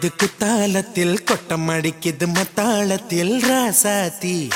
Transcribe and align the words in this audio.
சிட்டு 0.00 0.16
பறக்குது 0.16 0.26
குத்தாலத்தில் 0.26 1.24
கொட்டம் 1.24 1.68
அடிக்குது 1.68 2.26
மத்தாளத்தில் 2.26 3.32
ராசாத்தி. 3.48 4.48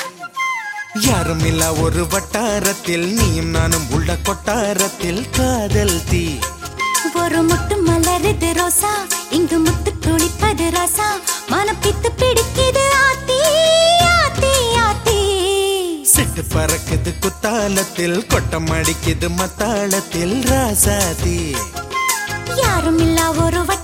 யாரும் 0.99 1.45
இல்ல 1.45 1.73
ஒரு 1.73 2.07
வட்டாரத்தில் 2.07 3.05
நீயும் 3.13 3.49
நானும் 3.49 3.85
உள்ள 3.89 4.15
கொட்டாரத்தில் 4.23 5.29
காதல் 5.29 6.03
தீ. 6.09 6.23
ஒரு 7.13 7.41
முட்டு 7.43 7.75
மலருது 7.87 8.49
ரோசா 8.59 8.93
இங்கு 9.29 9.59
முத்து 9.59 9.93
துளிப்பது 10.05 10.67
ராசா. 10.77 11.09
மனம் 11.47 11.81
பித்து 11.81 12.11
பிடிக்குது 12.17 12.85
ஆத்தி 13.05 13.39
ஆத்தி 14.17 14.53
ஆத்தி. 14.87 15.19
சிட்டு 16.15 16.43
பறக்குது 16.55 17.13
குத்தாலத்தில் 17.19 18.27
கொட்டம் 18.27 18.65
அடிக்குது 18.65 19.29
மத்தாளத்தில் 19.29 20.37
ராசாத்தி. 20.51 21.55
யாரும் 22.55 22.99
இல்ல 22.99 23.31
ஒரு 23.31 23.59
வட்டாரத்தில் 23.65 23.83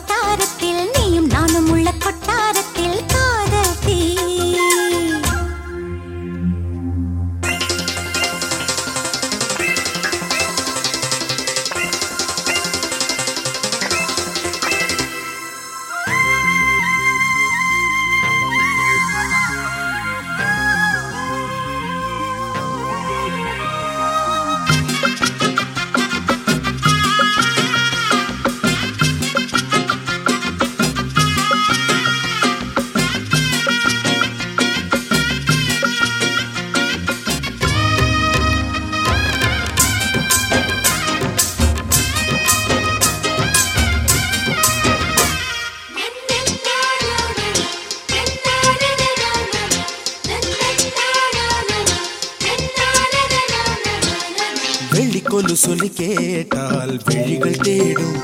வெள்ளிக்கொலு 55.43 55.55
சொல்லி 55.61 55.87
கேட்டால் 55.99 56.91
விழிகள் 57.05 57.61
தேடும் 57.63 58.17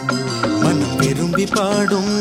மனம் 0.64 0.96
விரும்பி 1.00 1.46
பாடும். 1.54 2.12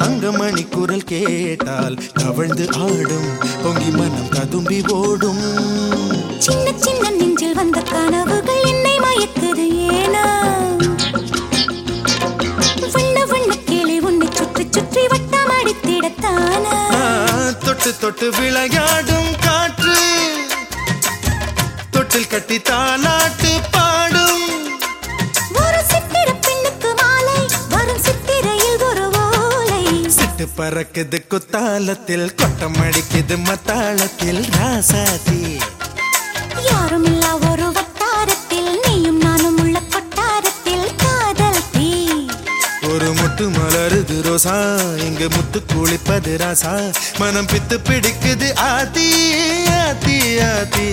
தங்கமணி 0.00 0.64
குரல் 0.74 1.04
கேட்டால் 1.04 1.96
தவழ்ந்து 2.18 2.64
ஆடும் 2.86 3.28
பொங்கி 3.62 3.90
மனம் 3.98 4.30
கதும்பி 4.34 4.78
ஓடும். 4.96 5.44
சின்ன 6.46 6.66
சின்ன 6.84 7.04
நெஞ்சில் 7.18 7.56
வந்த 7.60 7.82
கனவுகள் 7.92 8.62
என்னை 8.72 8.96
மயக்குது 9.04 9.66
ஏனா? 9.92 10.24
வண்ண 12.94 13.18
வண்ண 13.32 13.52
கிளி 13.68 13.98
உன்னை 14.08 14.28
சுற்றி 14.38 14.66
சுற்றி 14.76 15.04
வட்டம் 15.14 15.52
அடித்திடத்தானா? 15.58 16.76
தொட்டு 17.66 17.92
தொட்டு 18.02 18.28
விளையாடும் 18.38 19.32
காற்று 19.46 19.96
தொட்டில் 21.94 22.30
கட்டி 22.32 22.58
தாலாட்டு 22.68 23.52
பாடும் 23.68 23.90
சிட்டு 30.42 30.56
பறக்குது 30.58 31.18
குத்தாலத்தில் 31.30 32.30
கொட்டம் 32.38 32.78
அடிக்குது 32.84 33.36
மத்தாளத்தில் 33.40 34.40
ராசாதி 34.54 35.42
யாரும் 36.66 37.04
இல்ல 37.10 37.26
ஒரு 37.48 37.66
வட்டாரத்தில் 37.76 38.70
நீயும் 38.84 39.20
நானும் 39.24 39.58
உள்ள 39.62 39.76
கொட்டாரத்தில் 39.94 40.88
காதல் 41.02 41.62
தீ 41.74 41.86
ஒரு 42.88 43.10
முட்டு 43.18 43.46
மலருது 43.54 44.18
ரோசா 44.26 44.56
இங்கு 45.06 45.28
முத்து 45.30 45.60
குளிப்பது 45.68 46.34
ராசா. 46.42 46.74
மனம் 47.20 47.50
பித்து 47.52 47.78
பிடிக்குது 47.86 48.50
ஆதி 48.68 49.08
ஆதி 49.80 50.18
ஆதி 50.50 50.90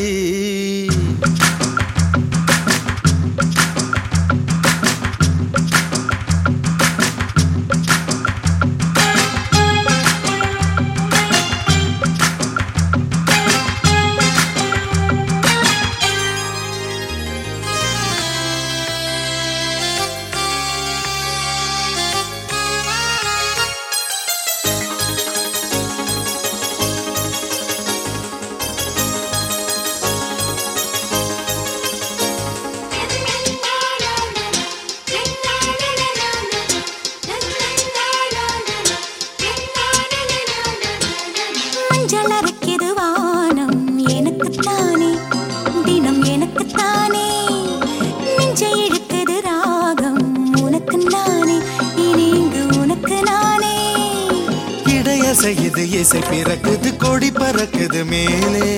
இடையசையுது 55.40 55.92
இசை 55.92 56.20
பிறக்குது 56.20 56.98
கொடி 56.98 57.32
பறக்குது 57.32 58.06
மேலே. 58.06 58.78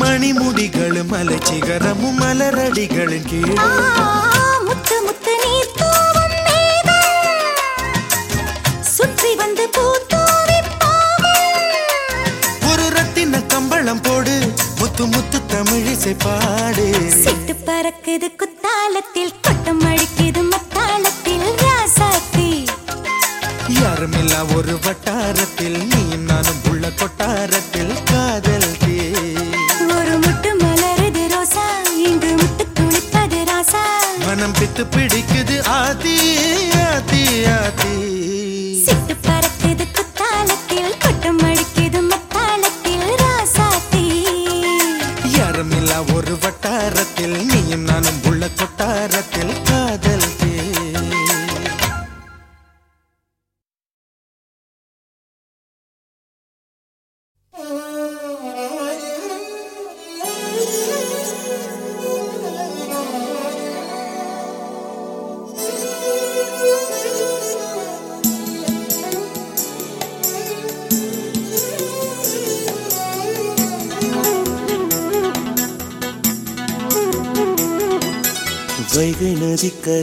மணிமுடிகளும் 0.00 1.06
மலை 1.06 1.38
சிகரமும் 1.42 2.18
மலரடிகளின் 2.20 3.28
கீழே. 3.28 3.52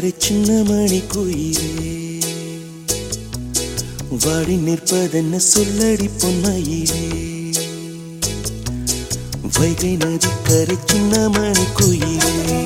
நதிக்கரை 0.06 0.14
சின்ன 0.18 0.50
மணி 0.64 1.00
குயிலே. 1.14 1.94
வாடி 4.24 4.56
நிற்பதென்ன 4.66 5.40
சொல்லடி 5.54 6.08
பொன்னையிலே 6.22 7.06
வைகை 9.58 9.94
நதிக்கரை 9.96 10.78
சின்ன 10.86 11.30
மணி 11.30 11.66
குயிலே. 11.78 12.60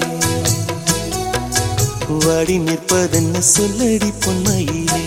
வாடி 2.25 2.57
நிற்பதென்ன 2.57 3.41
சொல்லடி 3.56 4.12
பொன்னையிலே 4.25 5.06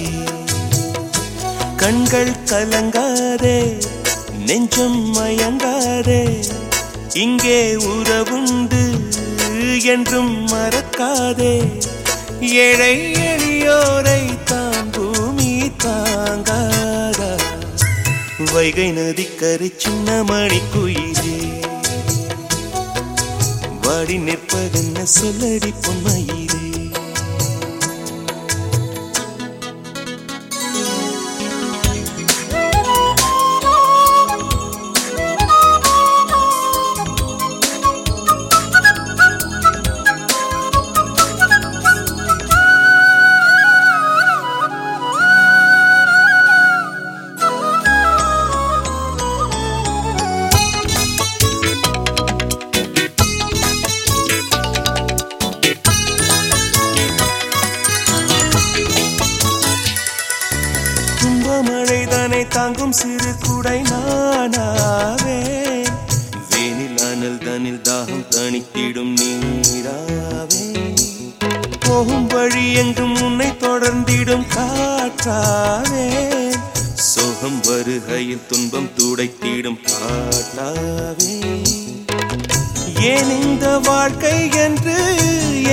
கண்கள் 1.77 2.35
கலங்காதே 2.51 3.59
நெஞ்சம் 4.47 5.01
மயங்காதே. 5.15 6.23
இங்கே 7.15 7.61
உறவுண்டு 7.77 8.83
என்றும் 9.85 10.35
மறக்காதே. 10.47 11.55
ஏழை 12.43 13.13
எளியோரை 13.13 14.43
தான் 14.45 14.91
பூமி 14.91 15.73
தாங்காதா. 15.85 17.37
வைகை 18.53 18.93
நதிக்கரை 18.93 19.73
சின்ன 19.77 20.25
மணி 20.25 20.61
குயிலே. 20.75 21.61
வாடி 23.83 24.19
நிற்பதென்ன 24.19 25.07
சொல்லடி 25.21 25.73
பொன்மையிலே 25.83 26.42
போகும் 71.93 72.27
வழி 72.27 72.65
எங்கும் 72.73 73.17
உன்னை 73.23 73.49
தொடர்ந்திடும் 73.63 74.45
காற்றாவே 74.53 76.07
சோகம் 77.07 77.59
வருகையில் 77.67 78.47
துன்பம் 78.49 78.89
துடைத்திடும் 78.97 79.79
பாட்டாவே 79.83 81.35
ஏன் 83.11 83.33
இந்த 83.41 83.67
வாழ்க்கை 83.81 84.37
என்று 84.63 84.97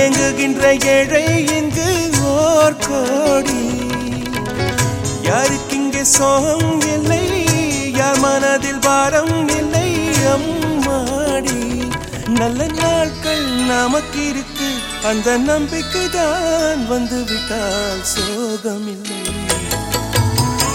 எங்குகின்ற 0.04 0.62
ஏழை 0.94 1.24
இங்கு 1.58 1.88
ஓர் 2.32 2.78
கோடி. 2.86 3.60
யாருக்கு 5.22 5.76
இங்கே 5.76 6.04
சோகம் 6.12 6.82
இல்லை 6.90 7.22
யார் 7.98 8.20
மனதில் 8.20 8.82
பாரம் 8.82 9.48
இல்லை 9.58 9.88
அம்மாடி. 10.34 11.58
நல்ல 12.38 12.60
நாட்கள் 12.78 13.44
நமக்கு 13.66 14.20
இருக்கு 14.28 14.59
அந்த 15.08 15.28
நம்பிக்கை 15.38 16.02
தான் 16.14 16.80
வந்துவிட்டால் 16.88 18.02
சோகமில்லை. 18.10 19.20
சோகம் 19.22 19.68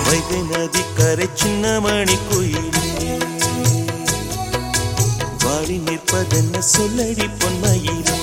வைகை 0.07 0.39
நதிக்கரை 0.51 1.27
சின்ன 1.41 1.73
மணி 1.85 2.17
குயிலே 2.29 3.13
வாடி 5.43 5.77
நிற்பதென்ன 5.87 6.61
சொல்லடி 6.73 7.27
பொன்மையிலே. 7.41 8.17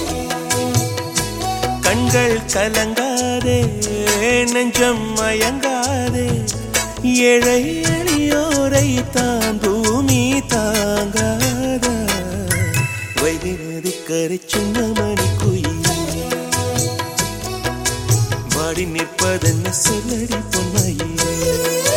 கண்கள் 1.87 2.39
கலங்காதே 2.55 3.59
நெஞ்சம் 4.55 5.05
மயங்காதே 5.19 6.29
ஏழை 7.31 7.61
எளியோரை 7.95 8.89
தான் 9.17 9.61
பூமி 9.65 10.23
தாங்காத. 10.55 11.87
வைகை 13.23 13.55
நதிக்கரை 13.63 14.41
சின்ன 14.47 14.77
மணி 14.99 15.29
குயிலே 15.43 15.82
பாடி 18.75 18.85
நிற்பதென்ன 18.93 19.71
சொல்லடி 19.79 20.39
பொன்னையே 20.53 21.92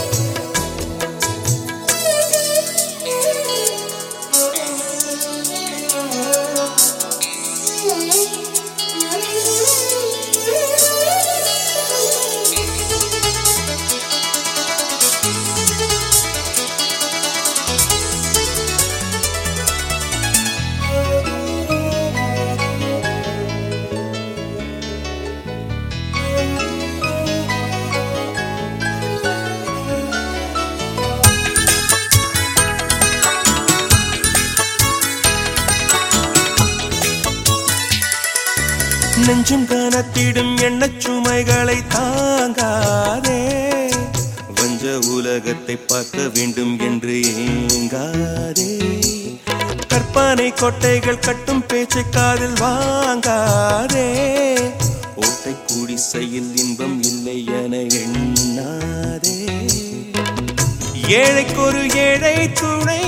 நெஞ்சும் 39.46 39.66
கனத்திடும் 39.66 40.58
எண்ணச் 40.58 41.00
சுமைகளை 41.00 41.78
தாங்காதே. 41.94 43.40
வஞ்ச 44.56 45.00
உலகத்தை 45.08 45.76
பார்க்க 45.76 46.22
வேண்டும் 46.34 46.80
என்று 46.80 47.22
ஏங்காதே. 47.38 48.78
கற்பானை 49.94 50.54
கொட்டைகள் 50.54 51.20
கட்டும் 51.20 51.66
பேச்சை 51.66 52.04
காதில் 52.10 52.54
வாங்காதே. 52.54 54.08
ஓட்டை 55.16 55.56
குடிசையில் 55.68 56.58
இன்பம் 56.58 57.04
இல்லை 57.04 57.46
என 57.46 57.78
எண்ணாதே. 57.78 59.46
ஏழைக்கொரு 61.08 61.96
ஏழை 61.96 62.52
துணை 62.52 63.02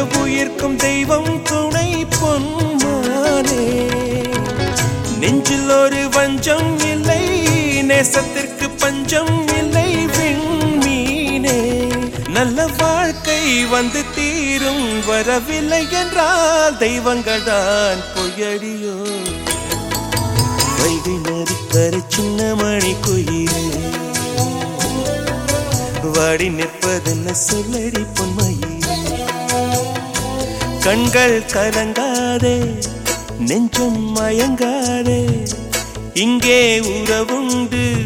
எவ்வுயிர்க்கும் 0.00 0.76
தெய்வம் 0.76 1.42
துணை 1.42 2.06
பொன் 2.20 2.57
ஒரு 5.82 6.08
வஞ்சம் 6.08 6.78
இல்லை 6.80 7.22
நேசத்திற்கு 7.82 8.66
பஞ்சம் 8.78 9.48
இல்லை 9.48 10.06
விண்மீனே 10.06 11.58
நல்ல 12.28 12.66
வாழ்க்கை 12.78 13.64
வந்து 13.64 14.02
தீரும் 14.14 15.06
வரவில்லை 15.06 15.86
என்றால் 15.92 16.74
தெய்வங்கள்தான் 16.74 18.00
பொய்யடியோ. 18.14 18.96
வைகை 20.80 21.16
நதிக்கரை 21.22 22.02
சின்ன 22.08 22.54
மணி 22.54 22.94
குயிலே. 22.94 23.66
வாடி 26.12 26.48
நிற்பதென்ன 26.48 27.34
சொல்லடி 27.50 28.06
பொன்மையே 28.14 28.66
கண்கள் 30.80 31.42
கலங்காதே 31.52 32.56
நெஞ்சம் 33.38 34.16
மயங்காதே. 34.16 35.48
இங்கே 36.14 36.80
உறவுண்டு 36.80 37.96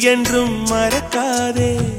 என்றும் 0.00 0.66
மறக்காதே. 0.66 1.98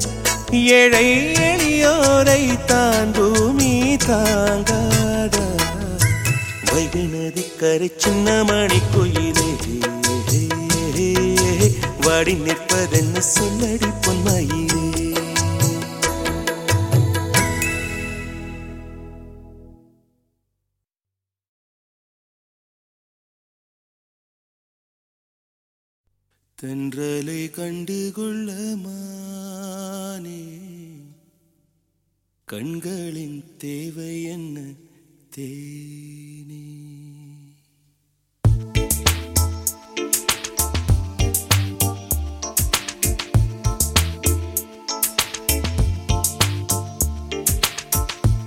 ஏழை 0.52 1.26
எளியோரை 1.34 2.66
தான் 2.66 3.12
பூமி 3.12 3.96
தாங்காதா. 3.96 5.46
வைகை 6.74 7.02
நதிக்கரை 7.02 7.92
சின்ன 7.98 8.44
மணி 8.44 8.80
கோயிலே. 8.96 9.56
வாடி 12.02 12.34
நிற்பதென்ன 12.34 13.22
சொல்லடி 13.40 13.94
பொன்மையிலே. 14.02 15.07
தென்றலை 26.64 27.52
கண்டுகொள்ள 27.52 28.54
மானே. 28.76 30.44
கண்களின் 32.46 33.44
தேவை 33.58 34.24
என்ன 34.24 34.62
தேனே. 35.36 36.66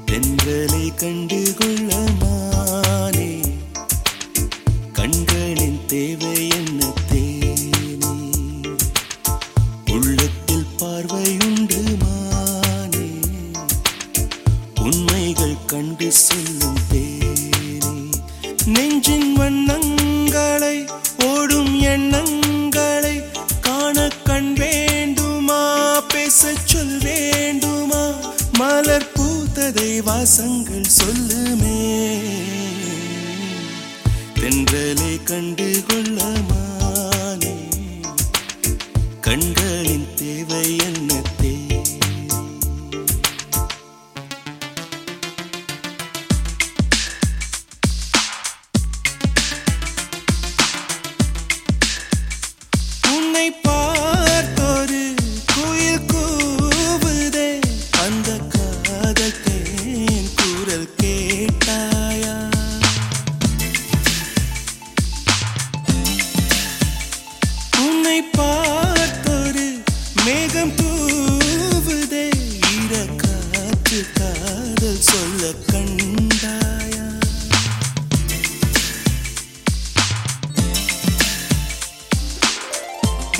தென்றலை 0.07 0.95
கண்டுகொள்ள 0.95 2.11
மானே. 2.19 3.41
கண்களின் 4.93 5.81
தேவை 5.87 6.30
சொல்லும் 16.11 16.79
தேனே 16.93 18.11
நெஞ்சின் 18.65 19.37
வண்ணங்களை 19.37 20.89
ஓடும் 21.25 21.81
எண்ணங்களை 21.81 23.23
காண 23.61 24.11
கண் 24.25 24.53
வேண்டுமா? 24.53 26.01
பேச 26.01 26.53
சொல் 26.65 26.99
வேண்டுமா? 26.99 28.15
மலர் 28.53 29.09
பூத்ததை 29.15 30.03
வாசங்கள் 30.03 30.85
சொல்லுமே. 31.03 32.19
தென்றலை 34.41 35.23
கண்டு 35.23 35.85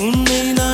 உன்னை 0.01 0.41
நான் 0.51 0.70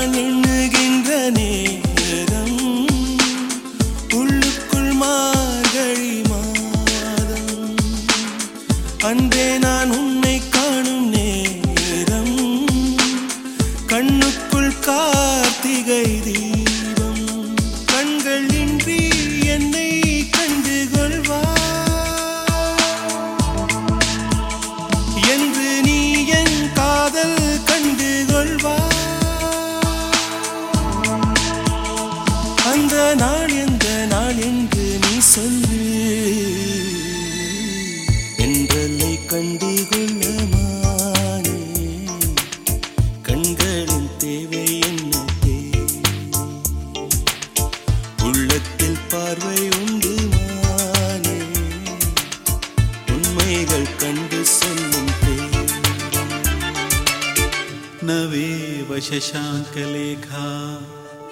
न 58.07 58.09
वेव 58.31 58.89
शशाङ्कलेखा 59.05 60.43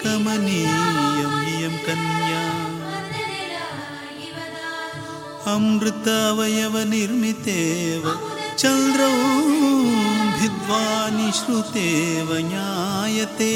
कमनीयं 0.02 1.76
कन्या। 1.86 2.44
अमृतावयवनिर्मितेव 5.54 8.04
चन्द्रौ 8.58 9.14
विद्वानि 10.40 11.30
श्रुतेव 11.40 12.30
ज्ञायते। 12.50 13.56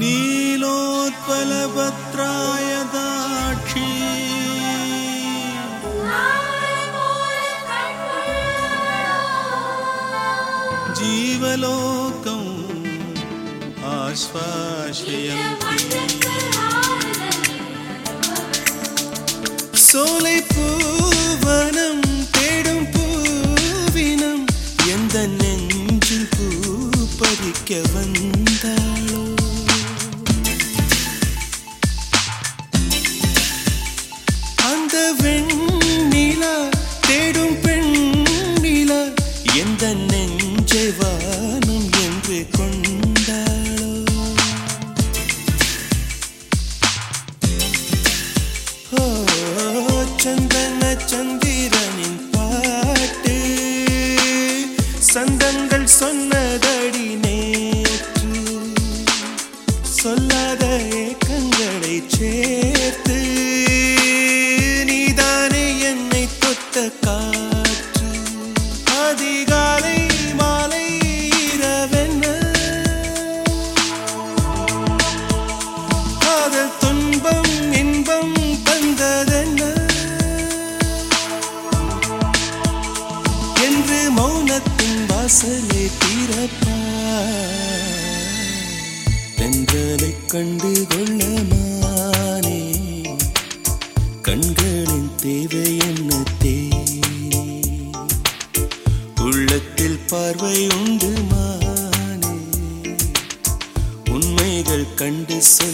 नीलोत्पलपत्राय 0.00 2.68
दा 2.94 3.08
జీవలోకం 11.46 12.42
ஆஸ்வாசயந்தி 13.88 15.42
சோலை 19.84 20.36
பூவனம் 20.52 22.02
தேடும் 22.36 22.86
பூவினம் 22.94 24.44
எந்த 24.94 25.26
நெஞ்சில் 25.36 26.28
பூ 26.34 26.48
பறிக்க 27.18 27.80
வந்தாளோ 27.94 29.22
அந்த 34.64 34.96
வெண் 35.20 35.53
கண்களின் 94.54 95.08
தேவை 95.16 95.78
என்ன 95.78 96.10
தேவை 96.38 96.82
உள்ளத்தில் 99.20 99.98
பார்வை 100.08 100.58
உண்டு 100.76 101.10
மானே. 101.30 102.34
உண்மைகள் 104.10 104.86
கண்டு 104.94 105.38
சொல் 105.42 105.73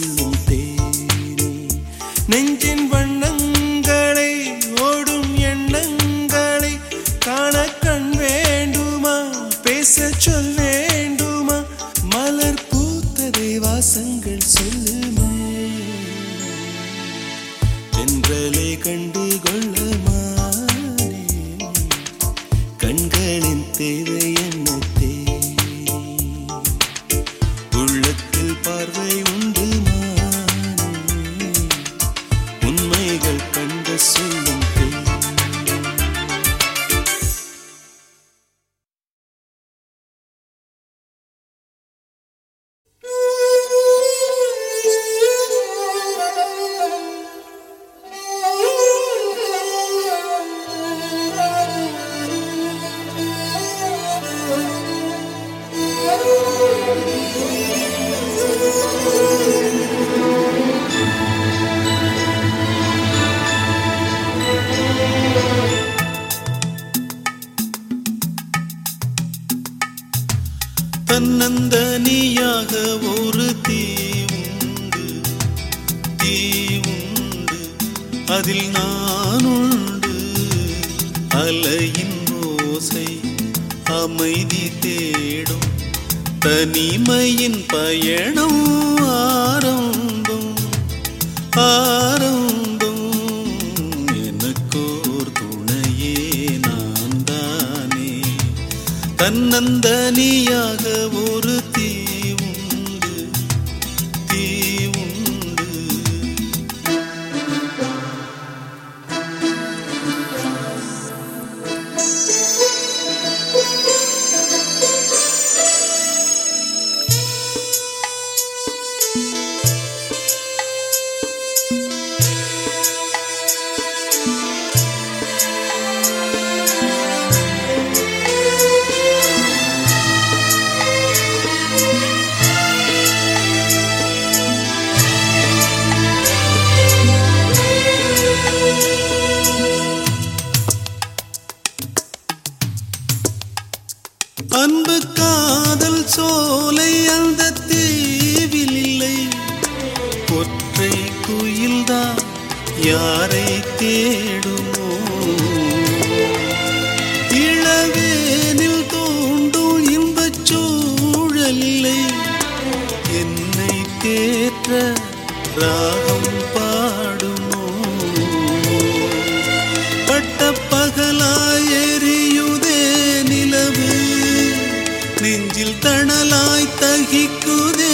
பழகிக்குதே 177.03 177.93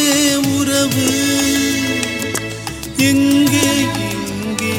உறவு. 0.56 1.06
எங்கே 3.10 3.70
இங்கே 4.16 4.72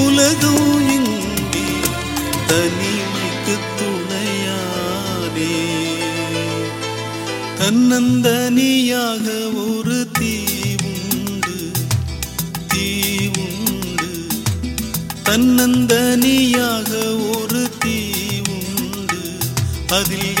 உலகம் 0.00 0.88
இங்கே 0.94 1.66
தனிமைக்கு 2.48 3.54
துணையானே. 3.78 5.52
தன்னந்தனியாக 7.60 9.26
ஒரு 9.66 9.98
தீவுண்டு 10.18 11.56
தீவுண்டு. 12.74 14.10
தன்னந்தனியாக 15.28 16.90
ஒரு 17.36 17.62
தீவுண்டு 17.84 19.20
அதில் 19.90 20.35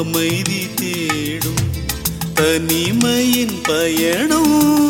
அமைதி 0.00 0.60
தேடும் 0.74 1.64
தனிமையின் 2.34 3.56
பயணம். 3.62 4.89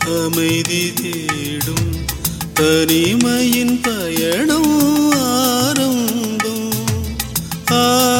அமைதி 0.00 0.92
தேடும். 0.92 2.04
தனிமையின் 2.54 3.80
பயணம் 3.80 5.01
Oh. 7.74 8.11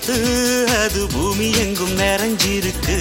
பூங்காத்து 0.00 0.18
அது 0.76 1.00
பூமி 1.12 1.46
எங்கும் 1.62 1.94
நிறைஞ்சிருக்கு 1.98 2.96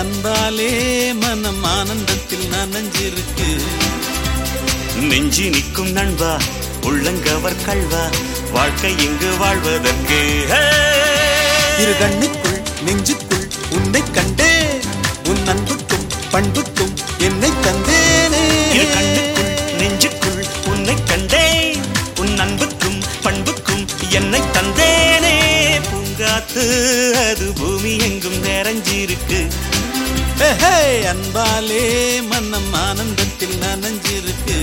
அன்பாலே 0.00 0.68
மனம் 1.14 1.64
ஆனந்தத்தில் 1.70 2.46
நனைஞ்சிருக்கு. 2.52 3.48
நெஞ்சி 5.08 5.44
நிற்கும் 5.48 5.92
நண்பா 5.92 6.32
உள்ளங்கவர் 6.82 7.58
கல்வா 7.66 8.04
வாழ்க்கை 8.50 8.92
இங்கு 8.98 9.30
வாழ்வதற்கு! 9.38 10.20
இரு 11.82 11.94
கண்ணுக்குள் 12.02 12.60
நெஞ்சுக்குள் 12.86 13.46
உன்னை 13.70 14.02
கண்டே 14.12 14.52
உன் 15.28 15.44
அன்புக்கும் 15.46 16.06
பண்புக்கும் 16.32 16.94
என்னை 17.18 17.52
தந்தேனே. 17.66 18.44
நெஞ்சுக்குள் 19.80 20.42
உன்னை 20.70 20.96
கண்டேன். 21.04 21.25
பூங்காத்து 26.54 27.30
அது 27.30 27.52
பூமி 27.52 27.96
எங்கும் 27.96 28.44
நிறைஞ்சிருக்கு. 28.44 29.46
ஹே, 30.38 31.06
அன்பாலே 31.06 32.26
மன்னம் 32.26 32.72
ஆனந்தத்தில் 32.72 33.58
நனைஞ்சிருக்கு. 33.60 34.58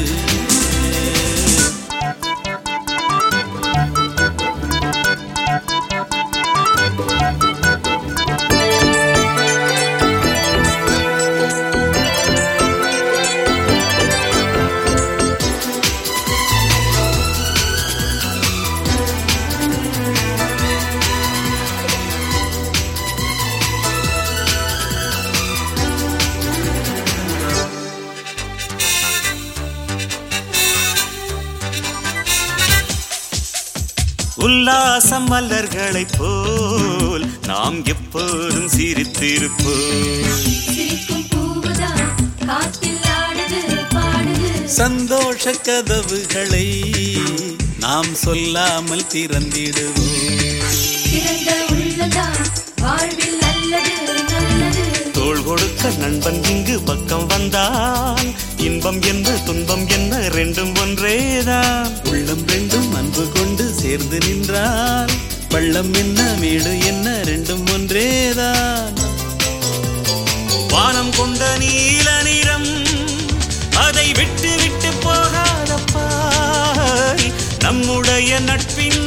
மலர்களைப் 35.27 36.17
போல் 36.17 37.25
நாம் 37.45 37.85
எப்போதும் 37.85 38.69
சிரித்திருப்போம். 38.77 40.21
சந்தோஷ 44.65 45.51
கதவுகளை 45.51 46.83
நாம் 47.79 48.15
சொல்லாமல் 48.15 49.05
திறந்திடுவோம். 49.13 50.61
வாழ்வில் 52.77 53.42
தோள் 55.83 55.97
நண்பன் 55.97 56.43
இங்கு 56.43 56.79
பக்கம் 56.79 57.27
வந்தான். 57.27 58.27
இன்பம் 58.57 59.01
என்ன 59.01 59.29
துன்பம் 59.29 59.87
என்ன 59.87 60.17
ரெண்டும் 60.17 60.79
ஒன்றேதான். 60.81 61.89
உள்ளம் 62.05 62.45
ரெண்டும் 62.47 62.91
அன்பு 62.95 63.31
கொண்டு 63.33 63.73
சேர்ந்து 63.73 64.17
நின்றான். 64.17 65.09
பள்ளம் 65.49 65.93
என்ன 65.93 66.35
மேடு 66.39 66.79
என்ன 66.79 67.09
ரெண்டும் 67.23 67.65
ஒன்றேதான். 67.73 68.93
வானம் 70.69 71.13
கொண்ட 71.17 71.57
நீல 71.57 72.21
நிறம் 72.23 72.69
அதை 73.77 74.11
விட்டு 74.11 74.55
விட்டு 74.61 74.89
போகாதப்பா 75.03 76.07
நம்முடைய 77.59 78.39
நட்பின் 78.39 79.02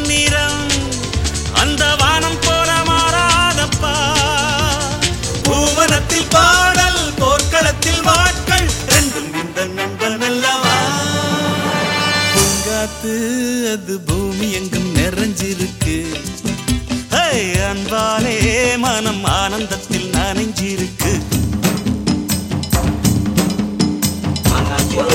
பூங்காத்து 13.06 13.72
அது 13.72 13.94
பூமி 14.06 14.46
எங்கும் 14.52 14.90
நிறைஞ்சிருக்கு. 14.94 15.96
அன்பாலே 17.68 18.36
மனம் 18.78 19.24
ஆனந்தத்தில் 19.24 20.08
நனைஞ்சிருக்கு. 20.16 21.12
ஓர் 24.98 25.14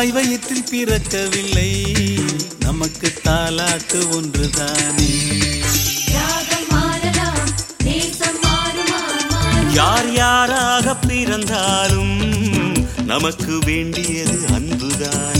தாய் 0.00 0.12
வயிற்றில் 0.12 0.64
பிறக்கவில்லை. 0.70 1.94
நமக்கு 2.60 3.12
தாலாட்டு 3.24 3.98
ஒன்றுதானே. 4.10 5.34
யார் 9.74 10.12
யாராக 10.12 10.96
பிறந்தாலும் 10.96 12.18
நமக்கு 13.04 13.58
வேண்டியது 13.58 14.40
அன்புதானே. 14.54 15.39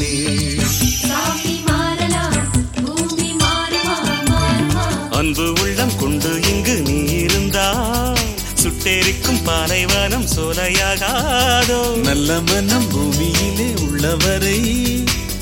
பாலைவனம் 9.61 10.27
சோலையாகாதோ 10.35 11.79
நல்ல 12.03 12.41
மனம் 12.41 12.87
பூமியிலே 12.89 13.67
உள்ளவரை 13.85 14.59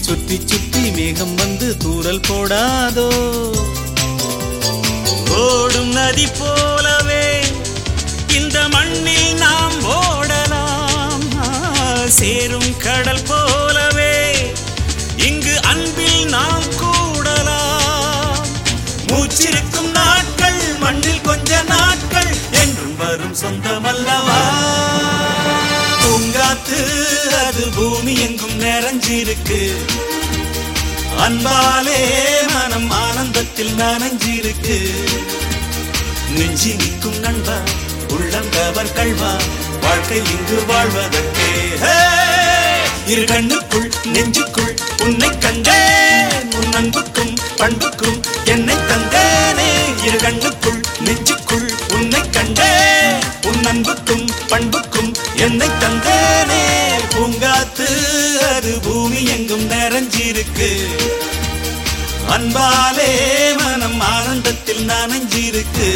சுற்றி 0.01 0.37
சுற்றி 0.45 0.83
மேகம் 0.91 1.35
வந்து 1.35 1.77
தூறல் 1.85 2.23
போடாதோ? 2.29 3.07
ஓடும் 5.43 5.93
நதி 5.93 6.27
போலவே 6.39 7.25
இந்த 8.39 8.69
மண்ணில் 8.69 9.35
நாம் 9.35 9.79
ஓடலாம். 9.99 11.27
சேரும் 12.19 12.77
கடல் 12.79 13.25
போலவே 13.27 14.15
இங்கு 15.29 15.63
அன்பில் 15.63 16.25
நாம் 16.27 16.69
கூடலாம். 16.83 18.43
மூச்சிருக்கும் 19.11 19.91
நாட்கள் 19.91 20.61
மண்ணில் 20.79 21.21
கொஞ்ச 21.21 21.63
நாட்கள் 21.63 22.33
என்றும் 22.63 22.97
வரும் 22.97 23.37
சொந்தமல்லவா 23.43 23.78
அது 27.59 27.71
பூமி 27.77 28.13
எங்கும் 28.21 28.59
நிறைஞ்சிருக்கு. 28.61 29.59
அன்பாலே 31.25 31.97
மனம் 32.53 32.91
ஆனந்தத்தில் 32.91 33.73
நனைஞ்சிருக்கு. 33.79 34.77
நெஞ்சி 36.37 36.75
நிற்கும் 36.75 37.19
நண்பா 37.21 37.57
உள்ளங்கவர் 38.09 38.93
கல்வா 38.93 39.33
வாழ்க்கை 39.81 40.21
இங்கு 40.35 40.59
வாழ்வதற்கே. 40.69 41.51
இரு 43.07 43.25
கண்ணுக்குள் 43.25 43.91
நெஞ்சுக்குள் 44.15 44.75
உன்னை 45.03 45.31
கண்டேன். 45.39 46.55
உன் 46.61 46.73
அன்புக்கும் 46.73 47.35
பண்புக்கும் 47.57 48.21
என்னை 48.45 48.77
தந்தேனே. 48.91 49.69
இரு 50.07 50.19
கண்ணுக்குள் 50.27 50.81
நெஞ்சுக்குள் 51.01 51.69
உன்னை 51.93 52.23
கண்டேன். 52.31 53.21
உன் 53.43 53.65
அன்புக்கும் 53.65 54.27
பண்புக்கும் 54.49 55.13
என்னை 55.39 55.69
தந்தேனே. 55.69 56.63
பூங்காத்து 57.15 57.89
அது 58.57 58.81
பூமி 58.83 59.25
எங்கும் 59.25 59.71
நிறைஞ்சிருக்கு. 59.71 60.71
அன்பாலே 62.29 63.11
மனம் 63.63 64.01
ஆனந்தத்தில் 64.01 64.89
நனைஞ்சிருக்கு. 64.89 65.91